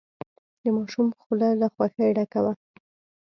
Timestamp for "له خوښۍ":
1.61-2.09